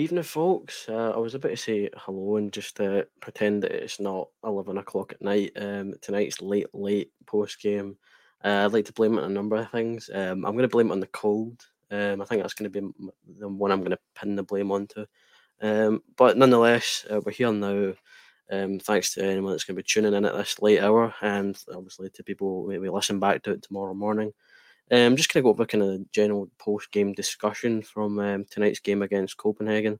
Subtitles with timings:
[0.00, 0.88] Evening, folks.
[0.88, 4.78] Uh, I was about to say hello and just uh, pretend that it's not 11
[4.78, 5.52] o'clock at night.
[5.56, 7.98] Um, tonight's late, late post game.
[8.42, 10.08] Uh, I'd like to blame it on a number of things.
[10.12, 11.66] Um, I'm going to blame it on the cold.
[11.90, 12.88] Um, I think that's going to be
[13.38, 15.04] the one I'm going to pin the blame onto.
[15.60, 17.92] Um, but nonetheless, uh, we're here now.
[18.50, 21.56] Um, thanks to anyone that's going to be tuning in at this late hour, and
[21.74, 24.32] obviously to people maybe listen back to it tomorrow morning.
[24.90, 28.44] Um, I'm just going to go over kind of general post game discussion from um,
[28.50, 29.98] tonight's game against Copenhagen.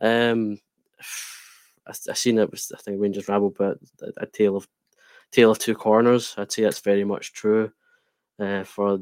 [0.00, 0.58] Um,
[1.86, 4.68] I, I seen it was I think Rangers Rabble, but a, a tale of
[5.30, 6.34] tale of two corners.
[6.36, 7.72] I'd say that's very much true.
[8.38, 9.00] Uh, for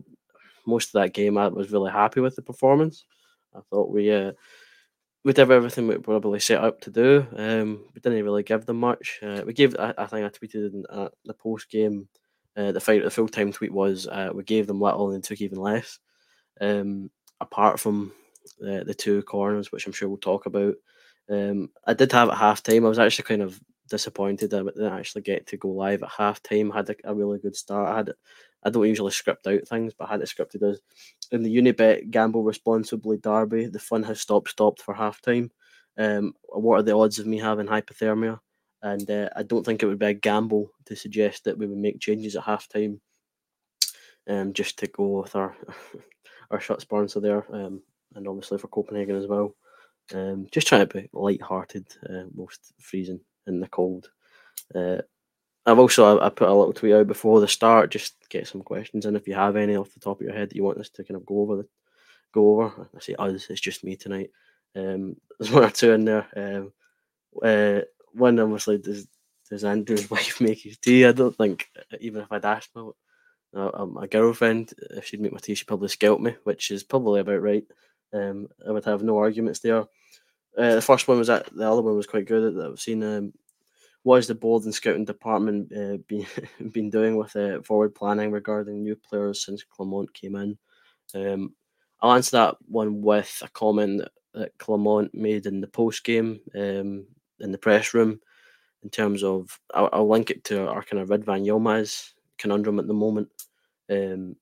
[0.67, 3.05] most of that game, I was really happy with the performance.
[3.55, 4.33] I thought we uh,
[5.25, 7.27] we did everything we probably set up to do.
[7.37, 9.21] Um, we didn't really give them much.
[9.23, 12.09] Uh, we gave, I, I, think I tweeted in uh, the post game
[12.57, 15.41] uh, the fight, the full time tweet was uh, we gave them little and took
[15.41, 15.99] even less.
[16.61, 18.13] Um, apart from
[18.59, 20.75] the, the two corners, which I'm sure we'll talk about.
[21.31, 22.85] Um, I did have at half time.
[22.85, 26.11] I was actually kind of disappointed that I didn't actually get to go live at
[26.11, 26.71] half time.
[26.71, 27.89] Had a, a, really good start.
[27.89, 28.13] I had
[28.63, 30.81] I don't usually script out things, but I had it scripted as
[31.31, 33.67] in the Unibet gamble responsibly derby.
[33.67, 35.51] The fun has stopped stopped for half time.
[35.99, 38.41] Um, what are the odds of me having hypothermia?
[38.83, 41.79] And uh, I don't think it would be a gamble to suggest that we would
[41.79, 43.01] make changes at halftime,
[44.29, 45.57] um, just to go with our
[46.51, 47.83] our shot sponsor there, um,
[48.15, 49.55] and obviously for Copenhagen as well.
[50.13, 54.11] Um, just trying to be light-hearted, uh, most freezing in the cold.
[54.75, 54.99] Uh,
[55.67, 58.63] I've also I, I, put a little tweet out before the start, just get some
[58.63, 60.79] questions in if you have any off the top of your head that you want
[60.79, 61.57] us to kind of go over.
[61.57, 61.69] The,
[62.33, 62.89] go over.
[62.97, 64.31] I say us, it's just me tonight.
[64.75, 66.27] Um, there's one or two in there.
[66.35, 66.73] Um,
[67.43, 67.83] uh,
[68.13, 69.07] one obviously does
[69.49, 71.05] does Andrew's wife make his tea?
[71.07, 71.67] I don't think
[72.01, 72.91] even if I'd asked my
[73.53, 77.21] uh, my girlfriend if she'd make my tea, she'd probably scalp me, which is probably
[77.21, 77.65] about right.
[78.13, 79.85] Um, I would have no arguments there.
[80.59, 83.03] Uh, the first one was that the other one was quite good that I've seen.
[83.03, 83.33] Um,
[84.03, 86.27] what is the board and scouting department uh, been
[86.73, 90.59] been doing with uh, forward planning regarding new players since Clement came in?
[91.15, 91.55] Um,
[92.01, 96.41] I'll answer that one with a comment that, that Clement made in the post game
[96.55, 97.07] um,
[97.41, 98.21] in the press room
[98.83, 102.87] in terms of I'll, I'll link it to our kind of Ridvan Yilmaz conundrum at
[102.87, 103.29] the moment.
[103.91, 104.37] Um,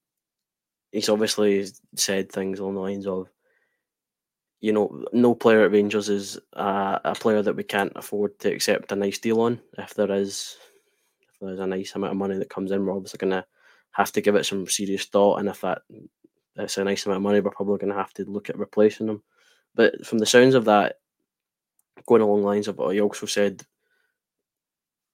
[0.92, 1.66] he's obviously
[1.96, 3.28] said things along the lines of,
[4.60, 8.52] you know, no player at Rangers is a, a player that we can't afford to
[8.52, 9.60] accept a nice deal on.
[9.76, 10.56] If there is,
[11.22, 13.44] if there's a nice amount of money that comes in, we're obviously going to
[13.92, 15.40] have to give it some serious thought.
[15.40, 15.82] And if that
[16.56, 19.06] it's a nice amount of money, we're probably going to have to look at replacing
[19.06, 19.22] them.
[19.74, 20.96] But from the sounds of that,
[22.06, 23.64] going along lines of what he also said,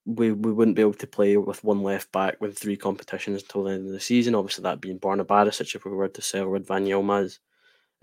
[0.07, 3.65] we, we wouldn't be able to play with one left back with three competitions until
[3.65, 4.35] the end of the season.
[4.35, 7.39] Obviously, that being Borna Barisic if we were to sell Ridvan Yilmaz,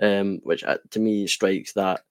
[0.01, 2.01] um, which uh, to me strikes that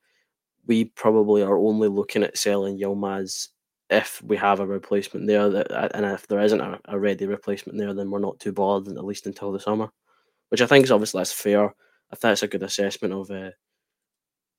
[0.66, 3.48] we probably are only looking at selling Yilmaz
[3.88, 5.50] if we have a replacement there.
[5.50, 8.52] That, uh, and if there isn't a, a ready replacement there, then we're not too
[8.52, 9.90] bothered, at least until the summer.
[10.50, 11.66] Which I think is obviously that's fair.
[11.66, 13.50] I think that's a good assessment of uh,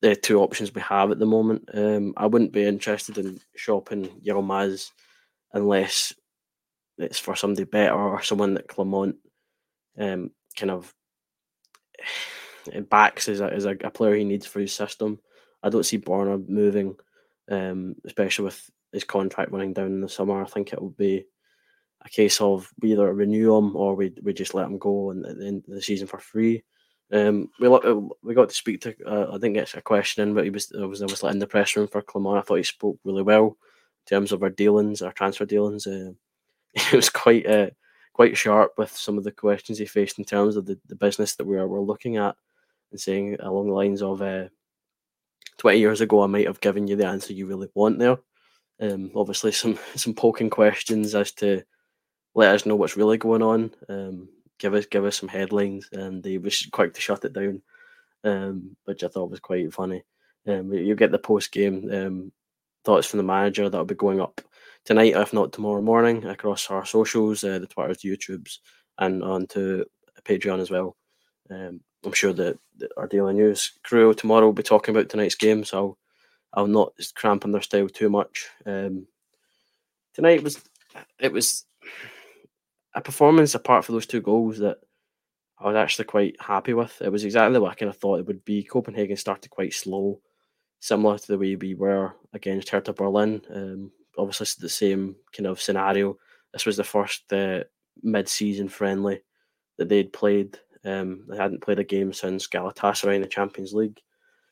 [0.01, 1.69] the two options we have at the moment.
[1.73, 4.91] Um, I wouldn't be interested in shopping Yilmaz
[5.53, 6.13] unless
[6.97, 9.15] it's for somebody better or someone that Clement
[9.99, 10.93] um, kind of
[12.89, 15.19] backs as a, as a, player he needs for his system.
[15.63, 16.95] I don't see Borna moving,
[17.49, 20.41] um, especially with his contract running down in the summer.
[20.41, 21.25] I think it will be
[22.03, 25.25] a case of we either renew him or we, we just let him go and
[25.25, 26.63] at the end of the season for free.
[27.11, 27.67] Um, we
[28.23, 28.95] we got to speak to.
[29.05, 31.75] Uh, I didn't get a question in, but he was I was in the press
[31.75, 32.37] room for Clement.
[32.37, 35.85] I thought he spoke really well in terms of our dealings, our transfer dealings.
[35.87, 36.11] Uh,
[36.73, 37.69] it was quite uh,
[38.13, 41.35] quite sharp with some of the questions he faced in terms of the, the business
[41.35, 42.35] that we are we're looking at,
[42.91, 44.45] and saying along the lines of uh,
[45.57, 48.17] twenty years ago I might have given you the answer you really want there.
[48.79, 51.63] Um, obviously some some poking questions as to
[52.35, 53.71] let us know what's really going on.
[53.89, 54.29] Um,
[54.61, 57.61] give us give us some headlines, and he was quick to shut it down,
[58.23, 60.03] um, which I thought was quite funny.
[60.47, 62.31] Um, you get the post game um,
[62.85, 64.39] thoughts from the manager that'll be going up
[64.85, 68.59] tonight, if not tomorrow morning, across our socials, uh, the Twitters, YouTubes,
[68.99, 69.83] and onto
[70.23, 70.95] Patreon as well.
[71.49, 75.35] Um, I'm sure that, that our Daily News crew tomorrow will be talking about tonight's
[75.35, 75.77] game, so
[76.53, 78.47] I'll, I'll not cramp on their style too much.
[78.65, 79.07] Um,
[80.13, 80.61] tonight was
[81.19, 81.65] it was
[82.93, 84.77] a performance apart from those two goals that
[85.59, 87.01] I was actually quite happy with.
[87.01, 88.63] It was exactly what I kind of thought it would be.
[88.63, 90.19] Copenhagen started quite slow
[90.79, 93.41] similar to the way we were against Hertha Berlin.
[93.53, 96.17] Um, obviously, the same kind of scenario.
[96.51, 97.63] This was the first uh,
[98.01, 99.21] mid-season friendly
[99.77, 100.57] that they'd played.
[100.83, 103.99] Um, they hadn't played a game since Galatasaray in the Champions League,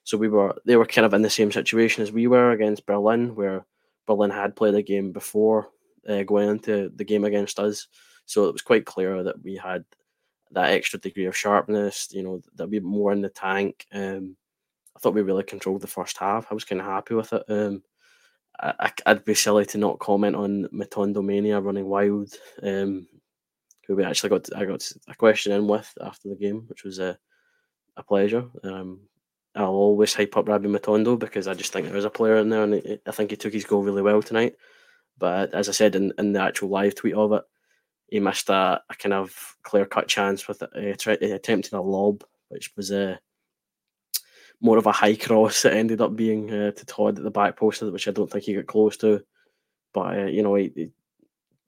[0.04, 2.86] so we were they were kind of in the same situation as we were against
[2.86, 3.66] Berlin, where
[4.06, 5.70] Berlin had played a game before
[6.08, 7.88] uh, going into the game against us.
[8.30, 9.84] So it was quite clear that we had
[10.52, 12.10] that extra degree of sharpness.
[12.12, 13.88] You know, that we more in the tank.
[13.92, 14.38] Um,
[14.96, 16.46] I thought we really controlled the first half.
[16.52, 17.44] I was kind of happy with it.
[17.50, 17.82] Um,
[18.60, 22.32] I, would be silly to not comment on Matondo Mania running wild,
[22.62, 23.08] um,
[23.88, 27.00] who we actually got I got a question in with after the game, which was
[27.00, 27.18] a,
[27.98, 28.46] a pleasure.
[28.64, 29.00] Um,
[29.56, 32.50] I'll always hype up Rabbi Matondo because I just think there is a player in
[32.50, 34.56] there, and I think he took his goal really well tonight.
[35.18, 37.44] But as I said in, in the actual live tweet of it,
[38.12, 42.76] he missed a, a kind of clear cut chance with uh, attempting a lob, which
[42.76, 43.18] was uh,
[44.62, 45.66] more of a high cross.
[45.66, 48.46] It ended up being uh, to Todd at the back post, which I don't think
[48.46, 49.24] he got close to.
[49.94, 50.92] But uh, you know, he,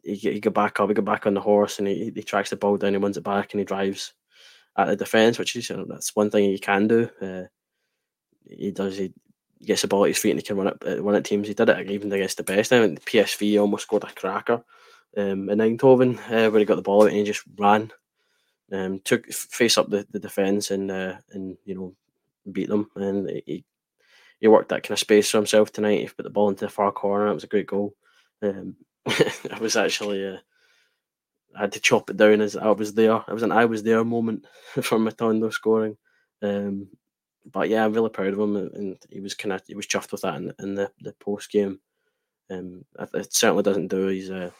[0.04, 2.50] he he got back up, he got back on the horse, and he, he tracks
[2.50, 4.14] the ball down, he wins it back, and he drives
[4.78, 7.10] at the defence, which is you know, that's one thing he can do.
[7.22, 7.44] Uh,
[8.46, 8.98] he does.
[8.98, 9.14] He
[9.64, 11.48] gets the ball at his feet and he can run it uh, run at teams.
[11.48, 12.72] He did it even against the best.
[12.72, 14.64] Now, PSV almost scored a cracker
[15.18, 17.92] um, in Eindhoven uh, where he got the ball out and he just ran.
[18.72, 21.94] Um, took face up the, the defence and uh, and you know
[22.52, 22.90] beat them.
[22.96, 23.66] And he
[24.40, 26.00] he worked that kind of space for himself tonight.
[26.00, 27.28] He put the ball into the far corner.
[27.28, 27.96] It was a great goal.
[28.42, 28.76] Um,
[29.08, 30.38] I was actually uh,
[31.56, 33.24] I had to chop it down as I was there.
[33.28, 34.46] It was an I was there moment
[34.82, 35.98] for Matondo scoring.
[36.42, 36.88] Um,
[37.52, 40.12] but yeah, I'm really proud of him, and he was kind of he was chuffed
[40.12, 41.80] with that in, in the, the post game.
[42.50, 44.52] Um, it certainly doesn't do his uh,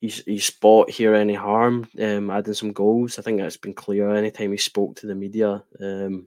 [0.00, 1.88] his, his spot here any harm.
[2.00, 4.14] Um, adding some goals, I think that's been clear.
[4.14, 6.26] Anytime he spoke to the media, um,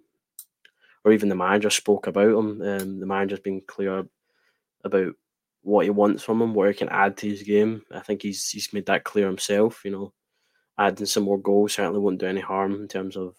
[1.03, 2.61] or even the manager spoke about him.
[2.61, 4.05] Um, the manager's been clear
[4.83, 5.13] about
[5.61, 7.83] what he wants from him, what he can add to his game.
[7.91, 9.81] I think he's he's made that clear himself.
[9.85, 10.13] You know,
[10.77, 13.35] adding some more goals certainly won't do any harm in terms of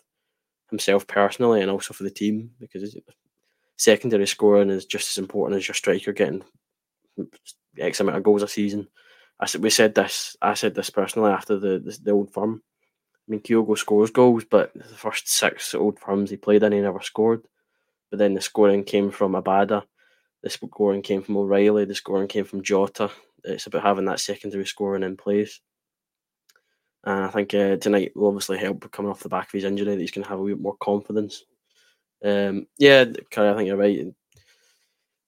[0.71, 2.97] himself personally and also for the team because
[3.77, 6.45] secondary scoring is just as important as your striker getting
[7.79, 8.87] X amount of goals a season.
[9.41, 10.37] I said we said this.
[10.43, 12.63] I said this personally after the the, the old firm
[13.31, 16.81] I mean, Kyogo scores goals, but the first six old firms he played in, he
[16.81, 17.43] never scored.
[18.11, 19.85] But then the scoring came from Abada,
[20.43, 23.09] the scoring came from O'Riley, the scoring came from Jota.
[23.45, 25.61] It's about having that secondary scoring in place.
[27.05, 29.95] And I think uh, tonight will obviously help coming off the back of his injury
[29.95, 31.45] that he's going to have a bit more confidence.
[32.25, 34.07] Um, yeah, Curry, I think you're right.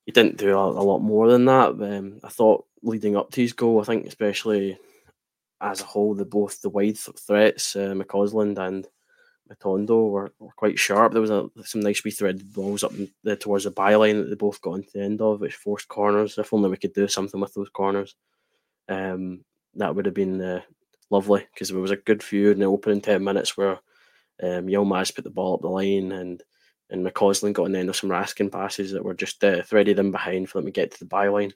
[0.06, 1.71] He didn't do a, a lot more than that.
[1.71, 4.78] Um, I thought leading up to his goal, I think especially
[5.61, 8.88] as a whole, the both the wide threats, uh, McCausland and
[9.61, 11.12] Tondo were, were quite sharp.
[11.12, 12.92] There was a, some nice wee threaded balls up
[13.23, 16.38] the, towards the byline that they both got into the end of, which forced corners.
[16.38, 18.16] If only we could do something with those corners,
[18.88, 19.44] um,
[19.75, 20.62] that would have been uh,
[21.11, 23.78] lovely because there was a good few in the opening ten minutes where
[24.42, 26.42] um, Yilmaz put the ball up the line and
[26.92, 29.99] and McCausland got in the end of some Raskin passes that were just uh, threaded
[29.99, 31.52] in behind for them to get to the byline.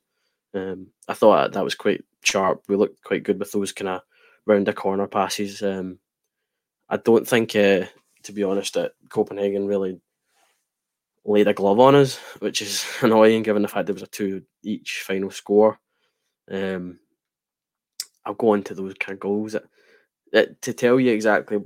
[0.55, 2.63] Um, I thought that was quite sharp.
[2.69, 4.01] We looked quite good with those kind of
[4.47, 5.63] round the corner passes.
[5.63, 5.99] Um,
[6.89, 7.85] I don't think, uh,
[8.23, 10.01] to be honest, that Copenhagen really
[11.27, 14.43] laid a glove on us, which is annoying given the fact there was a two
[14.63, 15.79] each final score.
[16.51, 16.99] Um,
[18.25, 19.53] I'll go into those kind of goals.
[19.53, 19.65] That,
[20.33, 21.59] that, to tell you exactly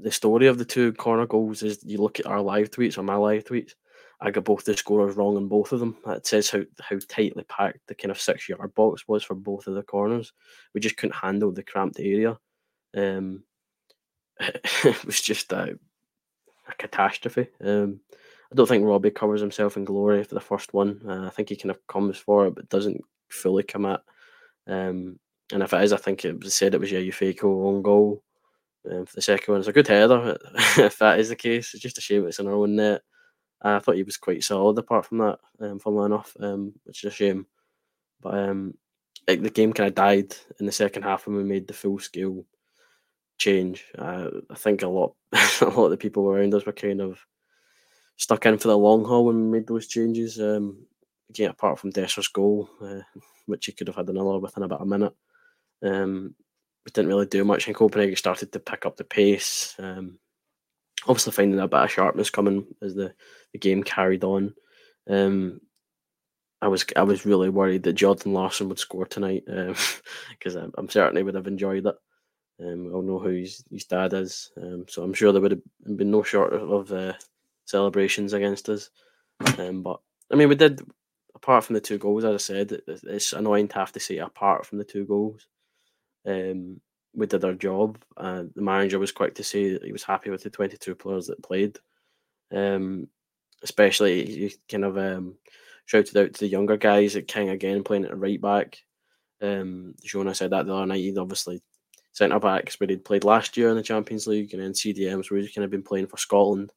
[0.00, 3.02] the story of the two corner goals is you look at our live tweets or
[3.02, 3.74] my live tweets.
[4.20, 5.96] I got both the scorers wrong on both of them.
[6.06, 9.66] It says how how tightly packed the kind of six yard box was for both
[9.66, 10.32] of the corners.
[10.74, 12.38] We just couldn't handle the cramped area.
[12.96, 13.44] Um,
[14.40, 15.78] it was just a,
[16.68, 17.48] a catastrophe.
[17.62, 18.00] Um,
[18.50, 21.00] I don't think Robbie covers himself in glory for the first one.
[21.06, 23.84] Uh, I think he kind of comes for it, but doesn't fully come.
[23.86, 23.98] Um,
[25.52, 28.22] and if it is, I think it was said it was Yayu Faco on goal.
[28.90, 30.36] Um, for the second one, it's a good header.
[30.78, 33.02] if that is the case, it's just a shame it's in our own net.
[33.60, 37.12] I thought he was quite solid apart from that, um, funnily enough, um, which is
[37.12, 37.46] a shame.
[38.20, 38.74] But um,
[39.26, 41.98] like the game kind of died in the second half when we made the full
[41.98, 42.44] scale
[43.38, 43.84] change.
[43.96, 47.18] Uh, I think a lot, a lot of the people around us were kind of
[48.16, 50.40] stuck in for the long haul when we made those changes.
[50.40, 50.86] Um,
[51.30, 53.00] again, apart from Dessers' goal, uh,
[53.46, 55.14] which he could have had another within about a minute.
[55.82, 56.34] Um,
[56.88, 59.74] we didn't really do much, and Copenhagen started to pick up the pace.
[59.78, 60.18] Um,
[61.06, 63.12] obviously, finding a bit of sharpness coming as the,
[63.52, 64.54] the game carried on.
[65.08, 65.60] Um,
[66.62, 70.72] I was I was really worried that Jordan Larsson would score tonight because um, I'm,
[70.78, 71.94] I'm certain he would have enjoyed it.
[72.60, 75.52] Um, we all know who his, his dad is, um, so I'm sure there would
[75.52, 77.12] have been no short of uh,
[77.66, 78.88] celebrations against us.
[79.58, 80.00] Um, but
[80.32, 80.80] I mean, we did,
[81.36, 84.64] apart from the two goals, as I said, it's annoying to have to say apart
[84.64, 85.46] from the two goals.
[86.26, 86.80] Um,
[87.14, 87.98] we did our job.
[88.16, 91.26] Uh, the manager was quick to say that he was happy with the 22 players
[91.26, 91.78] that played.
[92.54, 93.08] Um,
[93.62, 95.34] especially, he kind of um,
[95.86, 98.78] shouted out to the younger guys at King again playing at right back.
[99.40, 101.00] Um, Jonah said that the other night.
[101.00, 101.62] He'd obviously
[102.12, 105.40] centre backs where he'd played last year in the Champions League, and then CDMs where
[105.40, 106.72] he's kind of been playing for Scotland,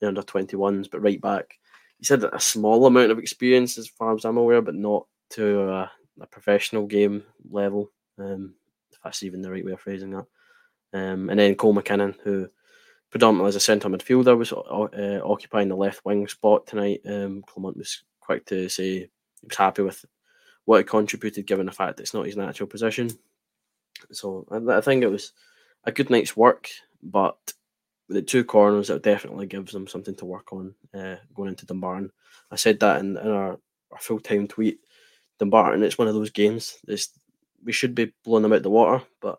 [0.00, 1.54] the under 21s, but right back.
[1.98, 5.68] He said a small amount of experience, as far as I'm aware, but not to
[5.68, 5.90] a,
[6.20, 7.90] a professional game level.
[8.18, 8.54] Um,
[9.08, 10.26] that's even the right way of phrasing that.
[10.92, 12.48] Um, and then Cole McKinnon, who
[13.10, 17.00] predominantly as a centre midfielder, was uh, occupying the left wing spot tonight.
[17.08, 19.08] Um, Clement was quick to say he
[19.44, 20.04] was happy with
[20.66, 23.10] what he contributed, given the fact that it's not his natural position.
[24.12, 25.32] So I, I think it was
[25.84, 26.68] a good night's work,
[27.02, 27.38] but
[28.10, 32.10] the two corners it definitely gives them something to work on uh, going into Dumbarton.
[32.50, 33.58] I said that in, in our,
[33.90, 34.80] our full time tweet.
[35.38, 36.76] Dumbarton, it's one of those games.
[36.86, 37.10] It's,
[37.64, 39.38] we should be blowing them out the water, but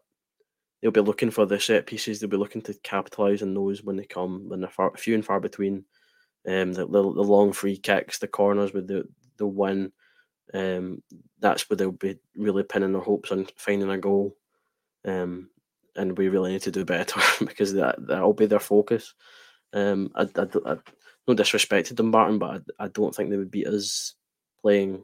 [0.82, 2.20] they'll be looking for the set pieces.
[2.20, 5.26] They'll be looking to capitalise on those when they come, when they're far, few and
[5.26, 5.86] far between.
[6.48, 9.04] Um, the, the, the long free kicks, the corners with the
[9.38, 9.92] the win.
[10.54, 11.04] Um,
[11.40, 14.36] that's where they'll be really pinning their hopes on finding a goal.
[15.06, 15.50] Um,
[15.96, 19.14] and we really need to do better because that that'll be their focus.
[19.74, 20.78] Um, I, I, I
[21.28, 24.16] no disrespect to Dumbarton, but I, I don't think they would beat us
[24.62, 25.04] playing.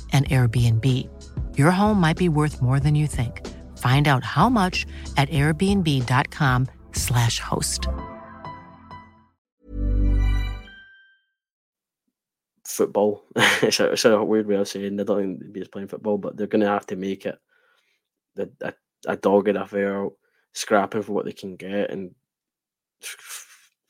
[0.11, 1.07] an Airbnb.
[1.57, 3.47] Your home might be worth more than you think.
[3.77, 7.87] Find out how much at airbnb.com/slash host.
[12.65, 13.23] Football.
[13.35, 16.35] it's, a, it's a weird way of saying they don't think they're playing football, but
[16.35, 17.39] they're going to have to make it
[18.37, 18.73] a, a
[19.07, 20.07] a dogged affair,
[20.53, 22.13] scrapping for what they can get, and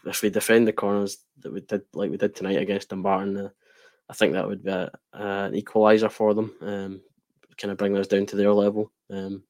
[0.05, 3.49] if we defend the corners that we did like we did tonight against Dumbarton, uh,
[4.12, 6.53] I think that would be a, an equaliser for them.
[6.62, 7.01] Um,
[7.58, 8.91] kind of bring us down to their level.
[9.10, 9.44] Um,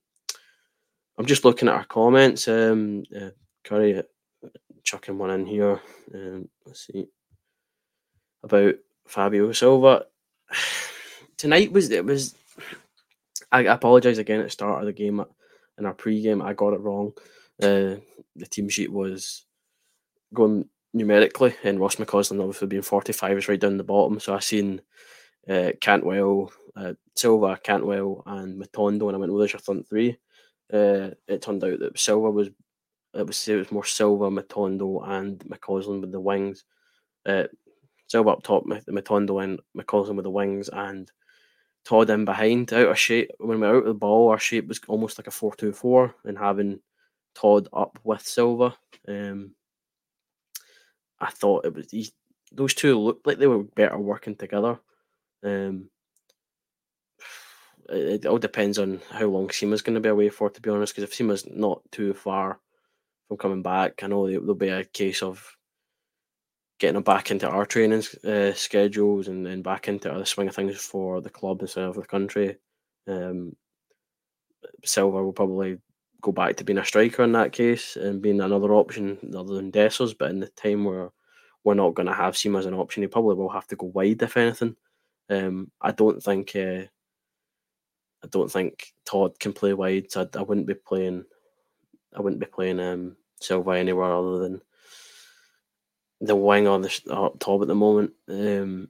[1.18, 2.48] I'm just looking at our comments.
[2.48, 3.32] Um, uh,
[3.64, 4.48] Curry uh,
[4.84, 5.82] chucking one in here.
[6.14, 7.08] Um, let's see
[8.44, 8.76] about
[9.08, 10.06] Fabio Silva.
[11.38, 12.36] Tonight was it was.
[13.52, 15.26] I apologise again at the start of the game
[15.80, 16.42] in our pre-game.
[16.42, 17.14] I got it wrong.
[17.62, 17.98] Uh,
[18.36, 19.44] the team sheet was
[20.34, 24.20] going numerically, and Ross McCausland obviously being 45 is right down the bottom.
[24.20, 24.82] So I seen
[25.50, 30.18] uh, Cantwell, uh, Silva, Cantwell, and Matondo, and I went, well, there's your front three.
[30.72, 32.50] Uh, it turned out that Silva was,
[33.14, 36.64] it was, it was more Silva, Matondo, and McCausland with the wings.
[37.26, 37.44] Uh,
[38.08, 41.12] Silva up top, Matondo and McCausland with the wings, and
[41.86, 43.32] Todd in behind, out of shape.
[43.40, 45.72] When we were out of the ball, our shape was almost like a 4 2
[45.72, 46.80] 4, and having
[47.34, 48.76] Todd up with Silva.
[49.08, 49.56] Um,
[51.22, 52.12] I thought it was these
[52.52, 54.80] those two looked like they were better working together.
[55.44, 55.90] Um,
[57.90, 60.70] it, it all depends on how long Sima's going to be away for, to be
[60.70, 60.94] honest.
[60.94, 62.60] Because if Sima's not too far
[63.28, 65.56] from coming back, I know there'll be a case of
[66.80, 70.56] getting him back into our training uh, schedules and then back into the swing of
[70.56, 72.58] things for the club instead of the country.
[73.08, 73.56] Um,
[74.84, 75.78] Silva will probably
[76.22, 79.72] go back to being a striker in that case and being another option other than
[79.72, 80.18] Dessers.
[80.18, 81.10] But in the time where
[81.64, 83.88] we're not going to have Sima as an option, he probably will have to go
[83.88, 84.76] wide if anything.
[85.30, 86.84] Um, I don't think uh,
[88.24, 90.12] I don't think Todd can play wide.
[90.12, 91.26] So I, I wouldn't be playing.
[92.16, 94.62] I wouldn't be playing um, Silva anywhere other than
[96.20, 98.12] the wing on the up top at the moment.
[98.30, 98.90] Um,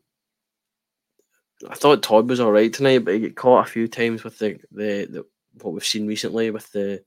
[1.70, 4.38] I thought Todd was all right tonight, but he got caught a few times with
[4.40, 5.26] the, the, the
[5.62, 7.04] what we've seen recently with the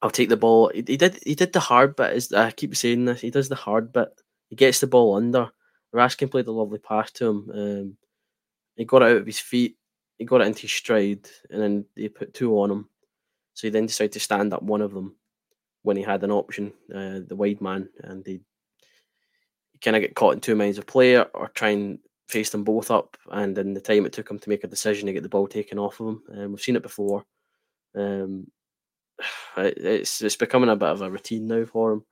[0.00, 0.70] I'll take the ball.
[0.72, 2.32] He, he did he did the hard bit.
[2.32, 3.20] I keep saying this.
[3.20, 4.08] He does the hard bit.
[4.48, 5.50] He gets the ball under.
[5.94, 7.50] Raskin played a lovely pass to him.
[7.52, 7.96] Um,
[8.76, 9.76] he got it out of his feet.
[10.18, 12.88] He got it into his stride, and then he put two on him.
[13.54, 15.16] So he then decided to stand up one of them
[15.82, 18.40] when he had an option, uh, the wide man, and he,
[19.72, 22.64] he kind of get caught in two minds of player or try and face them
[22.64, 23.16] both up.
[23.30, 25.46] And in the time it took him to make a decision to get the ball
[25.46, 27.24] taken off of him, um, we've seen it before.
[27.96, 28.48] Um,
[29.56, 32.04] it's it's becoming a bit of a routine now for him.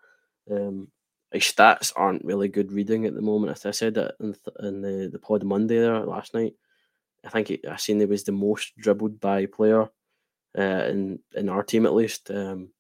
[0.51, 0.89] Um,
[1.33, 3.53] his stats aren't really good reading at the moment.
[3.53, 6.55] As I said that in, in the, the pod Monday there last night,
[7.25, 9.89] I think I seen he was the most dribbled by player
[10.57, 12.31] uh, in in our team at least.
[12.31, 12.71] Um,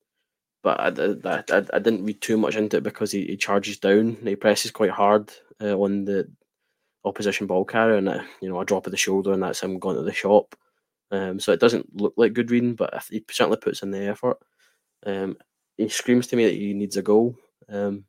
[0.62, 3.78] but I, I, I, I, didn't read too much into it because he, he charges
[3.78, 5.30] down, he presses quite hard
[5.62, 6.28] uh, on the
[7.04, 9.78] opposition ball carrier, and uh, you know a drop of the shoulder, and that's him
[9.78, 10.56] going to the shop.
[11.10, 14.38] Um, so it doesn't look like good reading, but he certainly puts in the effort.
[15.04, 15.36] Um,
[15.76, 17.36] he screams to me that he needs a goal.
[17.68, 18.04] Um,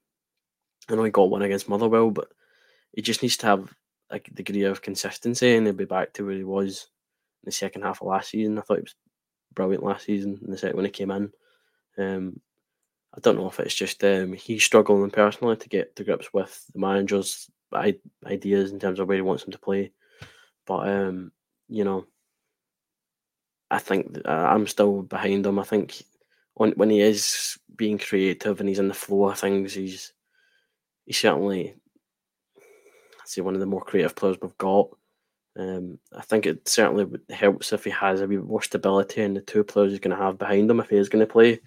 [0.90, 2.30] I know he got one against Motherwell, but
[2.94, 3.74] he just needs to have
[4.10, 6.88] a degree of consistency and he'll be back to where he was
[7.44, 8.58] in the second half of last season.
[8.58, 8.96] I thought he was
[9.54, 11.32] brilliant last season in the set when he came in.
[11.98, 12.40] Um,
[13.16, 16.66] I don't know if it's just um, he's struggling personally to get to grips with
[16.74, 17.50] the manager's
[18.26, 19.92] ideas in terms of where he wants him to play.
[20.66, 21.32] But um,
[21.68, 22.06] you know,
[23.70, 25.60] I think uh, I'm still behind him.
[25.60, 26.04] I think
[26.54, 30.14] when he is being creative and he's in the flow of things, he's
[31.06, 31.76] he's certainly
[32.58, 34.90] I'd say one of the more creative players we've got.
[35.58, 39.42] Um, I think it certainly helps if he has a bit more stability in the
[39.42, 41.60] two players he's going to have behind him if he is going to play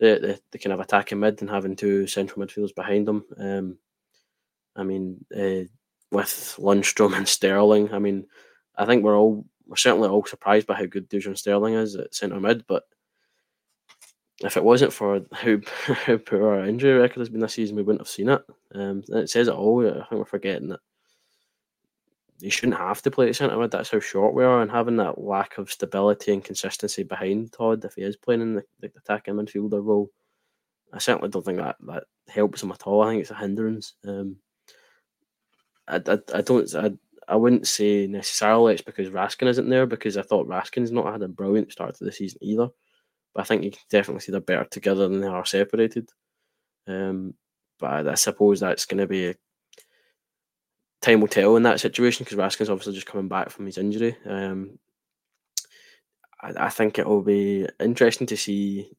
[0.00, 3.24] the, the, the kind of attacking mid and having two central midfielders behind him.
[3.38, 3.78] Um,
[4.76, 5.64] I mean, uh,
[6.10, 8.26] with Lundstram and Sterling, I mean,
[8.76, 12.14] I think we're all we're certainly all surprised by how good Dujon Sterling is at
[12.14, 12.82] centre mid, but
[14.44, 15.56] if it wasn't for how,
[15.94, 18.42] how poor our injury record has been this season, we wouldn't have seen it.
[18.74, 19.88] Um, it says it all.
[19.88, 20.80] I think we're forgetting that
[22.38, 23.70] you shouldn't have to play at centre mid.
[23.70, 27.82] That's how short we are, and having that lack of stability and consistency behind Todd,
[27.86, 30.10] if he is playing in the, the attacking midfielder role,
[30.92, 33.00] I certainly don't think that that helps him at all.
[33.00, 33.94] I think it's a hindrance.
[34.06, 34.36] Um,
[35.88, 36.90] I, I, I don't I,
[37.28, 41.22] I wouldn't say necessarily it's because Raskin isn't there because I thought Raskin's not had
[41.22, 42.68] a brilliant start to the season either.
[43.34, 46.08] But I think you can definitely see they're better together than they are separated.
[46.86, 47.34] Um,
[47.78, 49.34] but I, I suppose that's going to be a,
[51.00, 54.16] time will tell in that situation because Raskin's obviously just coming back from his injury.
[54.24, 54.78] Um,
[56.40, 58.90] I, I, think it will be interesting to see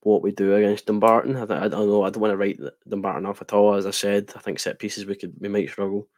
[0.00, 1.36] what we do against Dumbarton.
[1.36, 2.02] I, I don't know.
[2.02, 3.74] I don't want to write Dumbarton off at all.
[3.74, 6.08] As I said, I think set pieces we could we might struggle,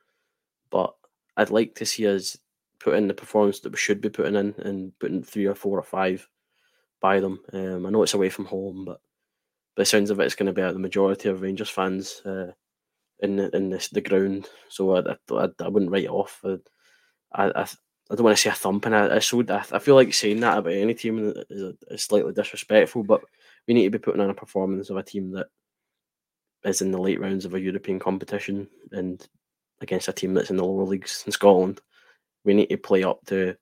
[0.71, 0.95] but
[1.37, 2.37] I'd like to see us
[2.81, 5.79] put in the performance that we should be putting in and putting three or four
[5.79, 6.29] or five
[7.01, 7.41] by them.
[7.53, 9.01] Um, I know it's away from home, but
[9.75, 12.51] but it sounds of it, it's going to be the majority of Rangers fans uh,
[13.21, 14.49] in the, in this, the ground.
[14.69, 16.45] So I, I, I wouldn't write it off.
[16.45, 18.93] I, I, I don't want to say a thumping.
[18.93, 22.33] I, I, so, I, I feel like saying that about any team is, is slightly
[22.33, 23.21] disrespectful, but
[23.69, 25.47] we need to be putting on a performance of a team that
[26.65, 29.29] is in the late rounds of a European competition and
[29.81, 31.81] against a team that's in the lower leagues in Scotland.
[32.45, 33.57] We need to play up to,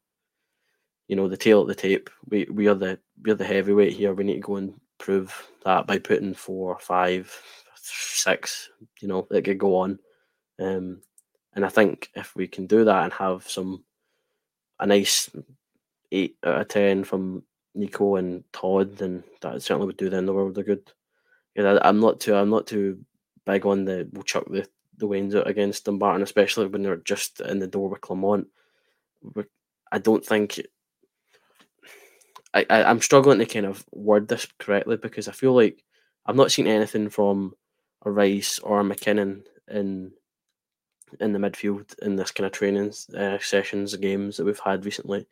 [1.09, 2.11] you know, the tail of the tape.
[2.29, 4.15] We we are the we are the heavyweight here.
[4.15, 7.35] We need to go and prove that by putting four, five,
[7.75, 8.71] six.
[9.01, 9.99] You know, it could go on.
[10.59, 11.01] Um,
[11.55, 13.85] and I think if we can do that and have some
[14.79, 15.31] a nice
[16.13, 17.43] eight out of ten from
[17.75, 20.93] Nico and Todd, then that certainly would do them the world of good.
[21.55, 23.05] Yeah, I'm not too I'm not too
[23.47, 27.41] big on the we'll chuck the the Wains out against Dumbarton, especially when they're just
[27.41, 28.49] in the door with Clement.
[29.93, 30.61] I don't think
[32.55, 35.83] I, I I'm struggling to kind of word this correctly because I feel like
[36.25, 37.55] I've not seen anything from
[38.05, 40.13] a Rice or a McKinnon in
[41.21, 45.27] in the midfield in this kind of training uh, sessions, games that we've had recently.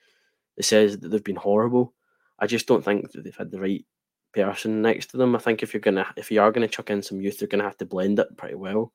[0.57, 1.95] It says that they've been horrible.
[2.39, 3.85] I just don't think that they've had the right
[4.33, 5.35] person next to them.
[5.35, 7.65] I think if you're gonna if you are gonna chuck in some youth, you're gonna
[7.65, 8.93] have to blend it pretty well.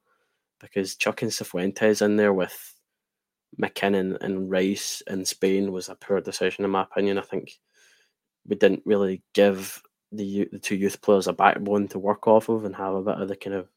[0.60, 2.76] Because chucking Cifuentes in there with
[3.62, 7.17] McKinnon and Rice in Spain was a poor decision in my opinion.
[7.17, 7.60] I think
[8.48, 12.65] we didn't really give the the two youth players a backbone to work off of
[12.65, 13.69] and have a bit of the kind of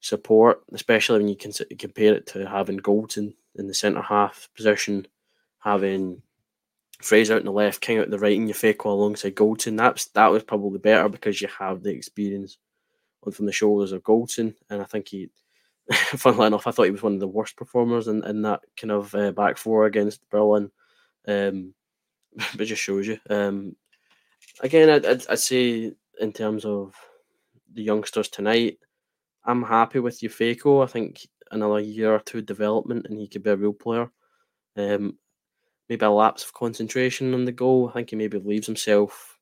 [0.00, 5.06] support, especially when you can compare it to having Goldson in the centre half position,
[5.58, 6.22] having
[7.00, 9.76] Fraser out in the left, King out the right, and Yfeko alongside Goldson.
[9.76, 12.58] That's that was probably better because you have the experience
[13.24, 15.30] on from the shoulders of Goldson, and I think he.
[16.16, 18.90] funnily enough, I thought he was one of the worst performers in, in that kind
[18.92, 20.70] of uh, back four against Berlin.
[21.26, 21.74] Um,
[22.56, 23.18] but just shows you.
[23.30, 23.76] Um,
[24.60, 26.94] again, I'd, I'd, I'd say in terms of
[27.72, 28.78] the youngsters tonight,
[29.44, 30.84] I'm happy with Yfeko.
[30.84, 34.10] I think another year or two development and he could be a real player.
[34.76, 35.18] Um,
[35.88, 37.88] maybe a lapse of concentration on the goal.
[37.88, 39.38] I think he maybe leaves himself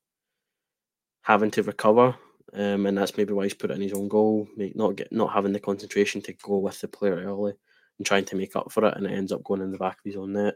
[1.22, 2.14] having to recover,
[2.54, 4.48] um, and that's maybe why he's put it in his own goal.
[4.56, 7.54] Not get not having the concentration to go with the player early
[7.98, 9.98] and trying to make up for it, and it ends up going in the back
[9.98, 10.54] of his own net.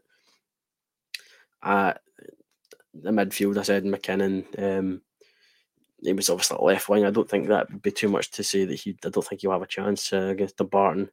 [1.62, 1.94] Uh,
[2.94, 4.44] the midfield, I said McKinnon.
[4.58, 5.02] Um,
[6.02, 7.04] he was obviously left wing.
[7.04, 8.96] I don't think that would be too much to say that he.
[9.04, 11.10] I don't think he'll have a chance uh, against Dumbarton.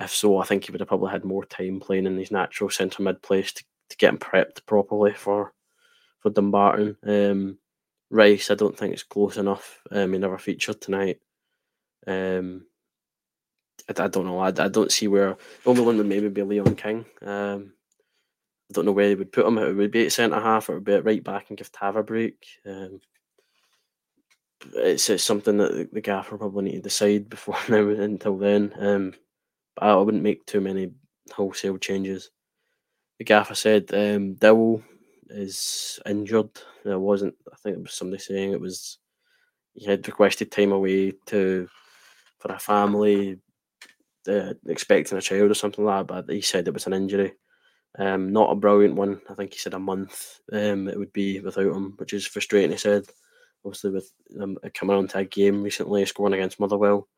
[0.00, 2.70] If so, I think he would have probably had more time playing in his natural
[2.70, 5.52] centre mid place to, to get him prepped properly for
[6.20, 6.96] for Dumbarton.
[7.06, 7.58] Um,
[8.10, 9.82] Rice, I don't think it's close enough.
[9.90, 11.20] Um, he never featured tonight.
[12.06, 12.66] Um,
[13.88, 14.38] I, I don't know.
[14.38, 17.04] I, I don't see where the only one would maybe be Leon King.
[17.22, 17.72] Um,
[18.70, 19.58] I don't know where they would put him.
[19.58, 21.72] It would be at centre half or it would be at right back and give
[21.72, 22.46] Tav a break.
[22.66, 23.00] Um,
[24.74, 28.72] it's, it's something that the gaffer probably need to decide before now until then.
[28.78, 29.14] Um,
[29.74, 30.90] but I wouldn't make too many
[31.32, 32.30] wholesale changes.
[33.18, 34.82] The gaffer said um, Dowell
[35.30, 36.50] is injured.
[36.84, 37.34] There wasn't.
[37.52, 38.98] I think it was somebody saying it was.
[39.74, 41.68] He had requested time away to
[42.38, 43.38] for a family,
[44.28, 46.26] uh, expecting a child or something like that.
[46.26, 47.34] But he said it was an injury.
[47.98, 49.20] Um, not a brilliant one.
[49.28, 50.40] I think he said a month.
[50.52, 52.70] Um, it would be without him, which is frustrating.
[52.70, 53.04] He said
[53.64, 57.08] obviously with um, coming onto a game recently, scoring against Motherwell.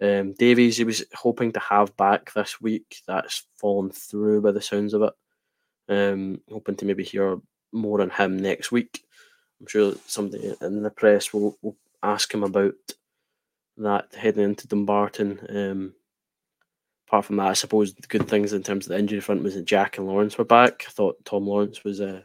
[0.00, 2.96] Um, Davies, he was hoping to have back this week.
[3.06, 5.12] That's fallen through by the sounds of it.
[5.88, 7.38] Um, hoping to maybe hear
[7.72, 9.02] more on him next week.
[9.60, 12.74] I'm sure somebody in the press will, will ask him about
[13.78, 15.40] that heading into Dumbarton.
[15.48, 15.94] Um,
[17.08, 19.54] apart from that, I suppose the good things in terms of the injury front was
[19.54, 20.84] that Jack and Lawrence were back.
[20.86, 22.22] I thought Tom Lawrence was uh,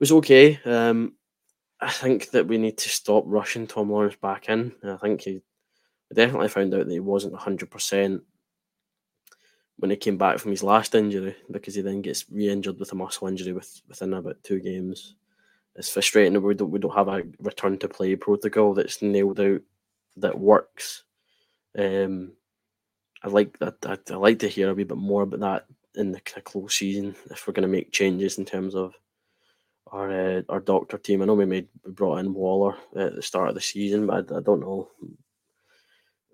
[0.00, 0.60] was okay.
[0.64, 1.14] Um,
[1.80, 4.72] I think that we need to stop rushing Tom Lawrence back in.
[4.84, 5.40] I think he
[6.12, 8.20] definitely found out that he wasn't 100%
[9.78, 12.92] when he came back from his last injury because he then gets re injured with
[12.92, 15.14] a muscle injury with, within about two games.
[15.76, 19.38] It's frustrating that we don't, we don't have a return to play protocol that's nailed
[19.38, 19.60] out
[20.16, 21.04] that works.
[21.78, 22.32] Um,
[23.22, 23.76] I like that.
[23.86, 27.14] I'd, I'd like to hear a wee bit more about that in the close season
[27.30, 28.94] if we're going to make changes in terms of
[29.92, 31.22] our uh, our doctor team.
[31.22, 34.30] I know we made we brought in Waller at the start of the season, but
[34.32, 34.88] I, I don't know.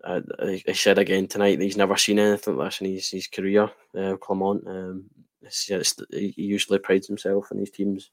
[0.07, 3.27] I, I, said again tonight that he's never seen anything like this in his, his
[3.27, 3.71] career.
[3.97, 5.05] Uh, Clement, um,
[5.43, 5.67] it's,
[6.11, 8.11] he usually prides himself in his teams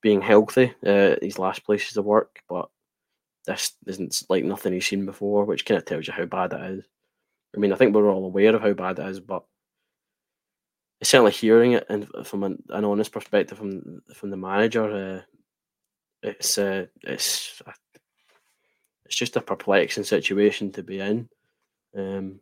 [0.00, 0.74] being healthy.
[0.84, 2.68] Uh, his last places of work, but
[3.46, 6.78] this isn't like nothing he's seen before, which kind of tells you how bad it
[6.78, 6.84] is.
[7.54, 9.44] I mean, I think we're all aware of how bad it is, but
[11.02, 15.20] certainly hearing it and from an, an honest perspective from from the manager, uh,
[16.22, 17.60] it's uh, it's
[19.10, 21.28] it's just a perplexing situation to be in.
[21.96, 22.38] Um,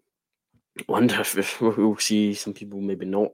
[0.87, 3.31] wonder if, we'll see some people maybe not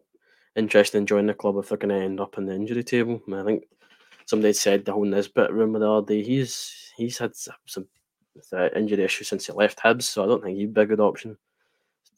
[0.55, 3.21] interested in joining the club if they're going to end up in the injury table.
[3.27, 3.65] I, mean, I think
[4.27, 6.23] somebody said the whole Nisbet rumour the other day.
[6.23, 7.89] He's he's had some
[8.77, 11.37] injury issues since he left Hibs, so I don't think he'd be a good option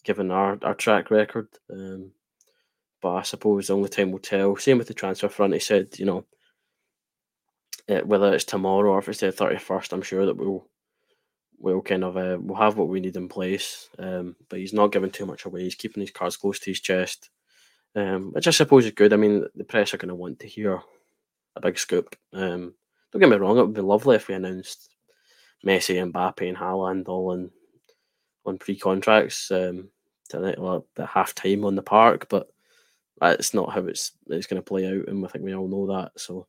[0.05, 1.49] given our, our track record.
[1.73, 2.11] Um,
[3.01, 4.55] but I suppose the only time will tell.
[4.57, 5.55] Same with the transfer front.
[5.55, 6.27] He said, you know,
[7.89, 10.69] uh, whether it's tomorrow or if it's the thirty first, I'm sure that we'll
[11.59, 13.89] we'll kind of uh, we'll have what we need in place.
[13.99, 15.63] Um, but he's not giving too much away.
[15.63, 17.31] He's keeping his cards close to his chest,
[17.95, 19.13] um, which I suppose is good.
[19.13, 20.81] I mean, the press are going to want to hear
[21.57, 22.17] a big scoop.
[22.33, 22.75] Um,
[23.13, 24.91] don't get me wrong; it would be lovely if we announced
[25.65, 27.51] Messi, and Mbappe, and Haaland all on
[28.45, 29.89] on pre contracts um,
[30.29, 32.49] to the half time on the park, but
[33.21, 35.87] that's not how it's it's going to play out, and I think we all know
[35.97, 36.13] that.
[36.17, 36.47] So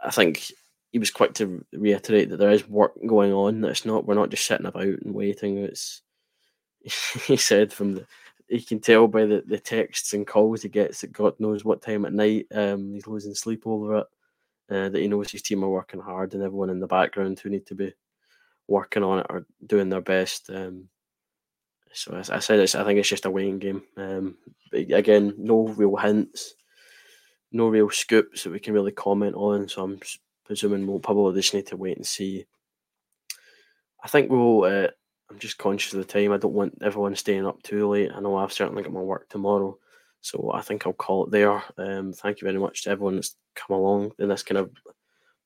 [0.00, 0.50] I think
[0.92, 3.62] he was quick to reiterate that there is work going on.
[3.62, 5.58] That it's not we're not just sitting about and waiting.
[5.58, 6.02] It's
[7.26, 8.06] he said from the
[8.48, 11.80] he can tell by the, the texts and calls he gets at God knows what
[11.80, 12.46] time at night.
[12.52, 14.06] Um, he's losing sleep over it.
[14.70, 17.48] Uh, that he knows his team are working hard and everyone in the background who
[17.50, 17.92] need to be
[18.68, 20.50] working on it are doing their best.
[20.50, 20.88] Um,
[21.92, 23.82] so I, I said it's, I think it's just a waiting game.
[23.96, 24.36] Um,
[24.72, 26.54] again, no real hints,
[27.50, 29.68] no real scoops that we can really comment on.
[29.68, 30.00] So I'm
[30.52, 32.44] presuming we'll probably just need to wait and see.
[34.04, 34.64] I think we'll.
[34.64, 34.88] Uh,
[35.30, 36.30] I'm just conscious of the time.
[36.30, 38.10] I don't want everyone staying up too late.
[38.14, 39.78] I know I've certainly got my work tomorrow,
[40.20, 41.62] so I think I'll call it there.
[41.78, 44.70] Um, thank you very much to everyone that's come along in this kind of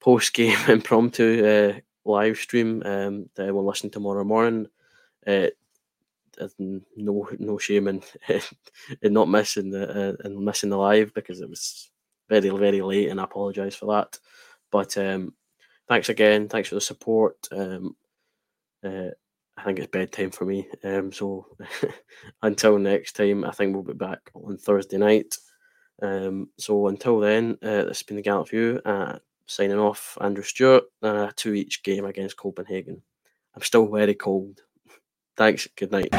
[0.00, 2.82] post game impromptu uh, live stream.
[2.84, 4.66] Um, to everyone listening tomorrow morning.
[5.24, 5.50] Uh,
[6.96, 8.02] no no shame in
[9.02, 11.92] in not missing the uh, and missing the live because it was
[12.28, 14.18] very very late and I apologise for that.
[14.76, 15.32] But um,
[15.88, 17.48] thanks again, thanks for the support.
[17.50, 17.96] Um,
[18.84, 19.08] uh,
[19.56, 20.68] I think it's bedtime for me.
[20.84, 21.46] Um, so
[22.42, 25.34] until next time, I think we'll be back on Thursday night.
[26.02, 28.82] Um, so until then, uh, this has been the Gallant Few.
[28.84, 30.84] Uh, signing off, Andrew Stewart.
[31.02, 33.00] Uh, two each game against Copenhagen.
[33.54, 34.60] I'm still very cold.
[35.38, 35.66] Thanks.
[35.74, 36.12] Good night.